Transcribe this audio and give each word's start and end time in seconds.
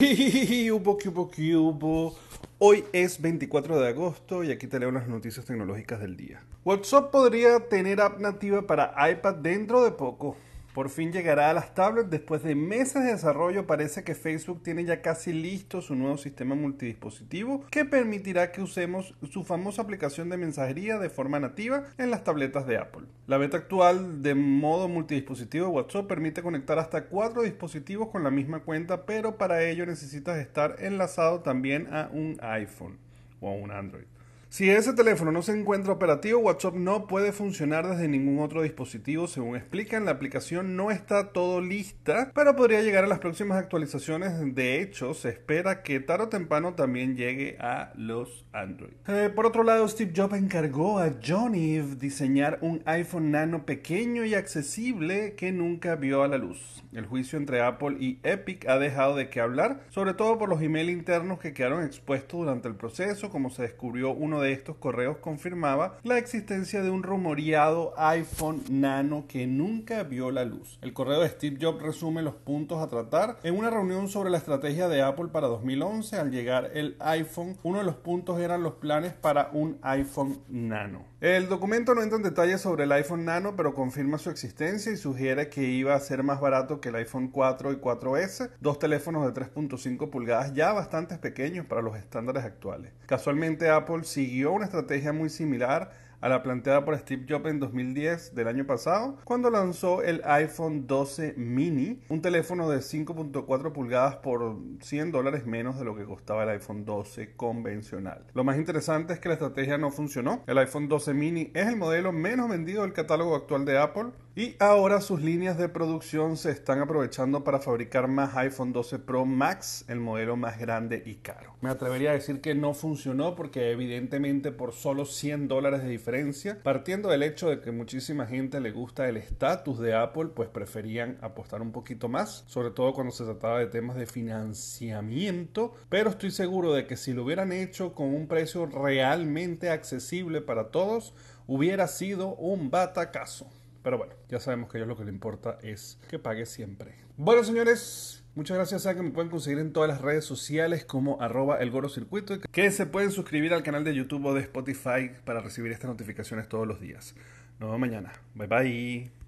Hubo, 0.00 0.96
hubo, 1.04 1.30
hubo. 1.58 2.16
Hoy 2.60 2.84
es 2.92 3.20
24 3.20 3.80
de 3.80 3.88
agosto 3.88 4.44
y 4.44 4.52
aquí 4.52 4.68
te 4.68 4.78
leo 4.78 4.92
las 4.92 5.08
noticias 5.08 5.44
tecnológicas 5.44 5.98
del 5.98 6.16
día. 6.16 6.40
WhatsApp 6.64 7.10
podría 7.10 7.68
tener 7.68 8.00
app 8.00 8.20
nativa 8.20 8.62
para 8.62 8.94
iPad 9.10 9.34
dentro 9.34 9.82
de 9.82 9.90
poco. 9.90 10.36
Por 10.78 10.90
fin 10.90 11.10
llegará 11.10 11.50
a 11.50 11.54
las 11.54 11.74
tablets. 11.74 12.08
Después 12.08 12.44
de 12.44 12.54
meses 12.54 13.02
de 13.02 13.10
desarrollo, 13.10 13.66
parece 13.66 14.04
que 14.04 14.14
Facebook 14.14 14.62
tiene 14.62 14.84
ya 14.84 15.02
casi 15.02 15.32
listo 15.32 15.82
su 15.82 15.96
nuevo 15.96 16.16
sistema 16.18 16.54
multidispositivo 16.54 17.64
que 17.68 17.84
permitirá 17.84 18.52
que 18.52 18.62
usemos 18.62 19.12
su 19.28 19.42
famosa 19.42 19.82
aplicación 19.82 20.28
de 20.28 20.36
mensajería 20.36 21.00
de 21.00 21.10
forma 21.10 21.40
nativa 21.40 21.86
en 21.98 22.12
las 22.12 22.22
tabletas 22.22 22.64
de 22.68 22.78
Apple. 22.78 23.08
La 23.26 23.38
beta 23.38 23.56
actual 23.56 24.22
de 24.22 24.36
modo 24.36 24.86
multidispositivo 24.86 25.66
de 25.66 25.72
WhatsApp 25.72 26.06
permite 26.06 26.44
conectar 26.44 26.78
hasta 26.78 27.06
cuatro 27.06 27.42
dispositivos 27.42 28.10
con 28.10 28.22
la 28.22 28.30
misma 28.30 28.60
cuenta, 28.60 29.04
pero 29.04 29.36
para 29.36 29.64
ello 29.64 29.84
necesitas 29.84 30.38
estar 30.38 30.76
enlazado 30.78 31.40
también 31.40 31.92
a 31.92 32.08
un 32.12 32.38
iPhone 32.40 32.98
o 33.40 33.48
a 33.48 33.52
un 33.52 33.72
Android. 33.72 34.06
Si 34.50 34.70
ese 34.70 34.94
teléfono 34.94 35.30
no 35.30 35.42
se 35.42 35.52
encuentra 35.52 35.92
operativo, 35.92 36.40
WhatsApp 36.40 36.74
no 36.74 37.06
puede 37.06 37.32
funcionar 37.32 37.86
desde 37.86 38.08
ningún 38.08 38.38
otro 38.38 38.62
dispositivo, 38.62 39.26
según 39.26 39.56
explican. 39.56 40.06
La 40.06 40.12
aplicación 40.12 40.74
no 40.74 40.90
está 40.90 41.32
todo 41.32 41.60
lista, 41.60 42.32
pero 42.34 42.56
podría 42.56 42.80
llegar 42.80 43.04
a 43.04 43.08
las 43.08 43.18
próximas 43.18 43.58
actualizaciones. 43.58 44.32
De 44.54 44.80
hecho, 44.80 45.12
se 45.12 45.28
espera 45.28 45.82
que 45.82 46.00
tarde 46.00 46.24
o 46.24 46.28
temprano 46.30 46.72
también 46.74 47.14
llegue 47.14 47.58
a 47.60 47.92
los 47.94 48.46
Android. 48.54 48.92
Eh, 49.06 49.30
por 49.34 49.44
otro 49.44 49.64
lado, 49.64 49.86
Steve 49.86 50.14
Jobs 50.16 50.38
encargó 50.38 50.98
a 50.98 51.12
John 51.22 51.54
Eve 51.54 51.96
diseñar 51.96 52.58
un 52.62 52.82
iPhone 52.86 53.30
nano 53.30 53.66
pequeño 53.66 54.24
y 54.24 54.34
accesible 54.34 55.34
que 55.34 55.52
nunca 55.52 55.94
vio 55.96 56.22
a 56.22 56.28
la 56.28 56.38
luz. 56.38 56.82
El 56.94 57.04
juicio 57.04 57.38
entre 57.38 57.60
Apple 57.60 57.98
y 58.00 58.18
Epic 58.22 58.66
ha 58.66 58.78
dejado 58.78 59.14
de 59.14 59.28
qué 59.28 59.40
hablar, 59.40 59.82
sobre 59.90 60.14
todo 60.14 60.38
por 60.38 60.48
los 60.48 60.62
emails 60.62 60.90
internos 60.90 61.38
que 61.38 61.52
quedaron 61.52 61.84
expuestos 61.84 62.40
durante 62.40 62.66
el 62.66 62.76
proceso, 62.76 63.28
como 63.28 63.50
se 63.50 63.60
descubrió 63.60 64.10
uno 64.10 64.37
de 64.40 64.52
estos 64.52 64.76
correos 64.76 65.18
confirmaba 65.18 65.98
la 66.02 66.18
existencia 66.18 66.82
de 66.82 66.90
un 66.90 67.02
rumoreado 67.02 67.92
iPhone 67.96 68.62
Nano 68.70 69.26
que 69.28 69.46
nunca 69.46 70.02
vio 70.02 70.30
la 70.30 70.44
luz. 70.44 70.78
El 70.82 70.92
correo 70.92 71.20
de 71.20 71.28
Steve 71.28 71.58
Jobs 71.60 71.82
resume 71.82 72.22
los 72.22 72.34
puntos 72.34 72.82
a 72.82 72.88
tratar 72.88 73.38
en 73.42 73.56
una 73.56 73.70
reunión 73.70 74.08
sobre 74.08 74.30
la 74.30 74.38
estrategia 74.38 74.88
de 74.88 75.02
Apple 75.02 75.28
para 75.32 75.48
2011. 75.48 76.16
Al 76.16 76.30
llegar 76.30 76.70
el 76.74 76.96
iPhone, 77.00 77.56
uno 77.62 77.78
de 77.78 77.84
los 77.84 77.96
puntos 77.96 78.40
eran 78.40 78.62
los 78.62 78.74
planes 78.74 79.12
para 79.12 79.50
un 79.52 79.78
iPhone 79.82 80.40
Nano. 80.48 81.04
El 81.20 81.48
documento 81.48 81.94
no 81.94 82.02
entra 82.02 82.16
en 82.16 82.22
detalles 82.22 82.60
sobre 82.60 82.84
el 82.84 82.92
iPhone 82.92 83.24
Nano, 83.24 83.56
pero 83.56 83.74
confirma 83.74 84.18
su 84.18 84.30
existencia 84.30 84.92
y 84.92 84.96
sugiere 84.96 85.48
que 85.48 85.64
iba 85.64 85.94
a 85.94 86.00
ser 86.00 86.22
más 86.22 86.40
barato 86.40 86.80
que 86.80 86.90
el 86.90 86.94
iPhone 86.94 87.28
4 87.28 87.72
y 87.72 87.76
4S, 87.76 88.50
dos 88.60 88.78
teléfonos 88.78 89.26
de 89.26 89.40
3.5 89.40 90.10
pulgadas 90.10 90.54
ya 90.54 90.72
bastante 90.72 91.18
pequeños 91.18 91.66
para 91.66 91.82
los 91.82 91.96
estándares 91.96 92.44
actuales. 92.44 92.92
Casualmente 93.06 93.68
Apple 93.68 94.04
siguió 94.28 94.52
una 94.52 94.66
estrategia 94.66 95.14
muy 95.14 95.30
similar 95.30 95.90
a 96.20 96.28
la 96.28 96.42
planteada 96.42 96.84
por 96.84 96.98
Steve 96.98 97.24
Jobs 97.26 97.48
en 97.48 97.60
2010 97.60 98.34
del 98.34 98.48
año 98.48 98.66
pasado, 98.66 99.16
cuando 99.24 99.48
lanzó 99.48 100.02
el 100.02 100.20
iPhone 100.24 100.86
12 100.86 101.34
mini, 101.38 102.00
un 102.10 102.20
teléfono 102.20 102.68
de 102.68 102.78
5.4 102.78 103.72
pulgadas 103.72 104.16
por 104.16 104.56
100 104.80 105.12
dólares 105.12 105.46
menos 105.46 105.78
de 105.78 105.84
lo 105.84 105.96
que 105.96 106.04
costaba 106.04 106.42
el 106.42 106.50
iPhone 106.50 106.84
12 106.84 107.36
convencional. 107.36 108.26
Lo 108.34 108.44
más 108.44 108.58
interesante 108.58 109.14
es 109.14 109.20
que 109.20 109.28
la 109.28 109.34
estrategia 109.34 109.78
no 109.78 109.90
funcionó. 109.90 110.42
El 110.46 110.58
iPhone 110.58 110.88
12 110.88 111.14
mini 111.14 111.50
es 111.54 111.68
el 111.68 111.76
modelo 111.76 112.12
menos 112.12 112.50
vendido 112.50 112.82
del 112.82 112.92
catálogo 112.92 113.34
actual 113.34 113.64
de 113.64 113.78
Apple 113.78 114.10
y 114.38 114.54
ahora 114.60 115.00
sus 115.00 115.20
líneas 115.20 115.58
de 115.58 115.68
producción 115.68 116.36
se 116.36 116.52
están 116.52 116.78
aprovechando 116.78 117.42
para 117.42 117.58
fabricar 117.58 118.06
más 118.06 118.36
iPhone 118.36 118.72
12 118.72 119.00
Pro 119.00 119.24
Max, 119.24 119.84
el 119.88 119.98
modelo 119.98 120.36
más 120.36 120.60
grande 120.60 121.02
y 121.04 121.16
caro. 121.16 121.56
Me 121.60 121.70
atrevería 121.70 122.10
a 122.10 122.12
decir 122.12 122.40
que 122.40 122.54
no 122.54 122.72
funcionó 122.72 123.34
porque 123.34 123.72
evidentemente 123.72 124.52
por 124.52 124.74
solo 124.74 125.06
100 125.06 125.48
dólares 125.48 125.82
de 125.82 125.88
diferencia, 125.88 126.62
partiendo 126.62 127.08
del 127.08 127.24
hecho 127.24 127.50
de 127.50 127.60
que 127.60 127.72
muchísima 127.72 128.26
gente 128.26 128.60
le 128.60 128.70
gusta 128.70 129.08
el 129.08 129.16
estatus 129.16 129.80
de 129.80 129.96
Apple, 129.96 130.26
pues 130.26 130.48
preferían 130.48 131.18
apostar 131.20 131.60
un 131.60 131.72
poquito 131.72 132.08
más, 132.08 132.44
sobre 132.46 132.70
todo 132.70 132.94
cuando 132.94 133.12
se 133.12 133.24
trataba 133.24 133.58
de 133.58 133.66
temas 133.66 133.96
de 133.96 134.06
financiamiento, 134.06 135.74
pero 135.88 136.10
estoy 136.10 136.30
seguro 136.30 136.72
de 136.74 136.86
que 136.86 136.96
si 136.96 137.12
lo 137.12 137.24
hubieran 137.24 137.50
hecho 137.50 137.92
con 137.92 138.14
un 138.14 138.28
precio 138.28 138.66
realmente 138.66 139.68
accesible 139.68 140.42
para 140.42 140.70
todos, 140.70 141.12
hubiera 141.48 141.88
sido 141.88 142.36
un 142.36 142.70
batacazo. 142.70 143.48
Pero 143.82 143.98
bueno, 143.98 144.14
ya 144.28 144.40
sabemos 144.40 144.70
que 144.70 144.78
a 144.78 144.80
ellos 144.80 144.88
lo 144.88 144.96
que 144.96 145.04
le 145.04 145.10
importa 145.10 145.58
es 145.62 145.98
que 146.08 146.18
pague 146.18 146.46
siempre. 146.46 146.94
Bueno, 147.16 147.44
señores, 147.44 148.24
muchas 148.34 148.56
gracias. 148.56 148.86
a 148.86 148.94
que 148.94 149.02
me 149.02 149.10
pueden 149.10 149.30
conseguir 149.30 149.58
en 149.58 149.72
todas 149.72 149.88
las 149.88 150.00
redes 150.00 150.24
sociales 150.24 150.84
como 150.84 151.20
arroba 151.20 151.58
el 151.58 151.72
circuito. 151.90 152.38
Que 152.52 152.70
se 152.70 152.86
pueden 152.86 153.12
suscribir 153.12 153.54
al 153.54 153.62
canal 153.62 153.84
de 153.84 153.94
YouTube 153.94 154.24
o 154.26 154.34
de 154.34 154.42
Spotify 154.42 155.10
para 155.24 155.40
recibir 155.40 155.72
estas 155.72 155.88
notificaciones 155.88 156.48
todos 156.48 156.66
los 156.66 156.80
días. 156.80 157.14
Nos 157.58 157.68
vemos 157.68 157.80
mañana. 157.80 158.12
Bye 158.34 158.46
bye. 158.46 159.27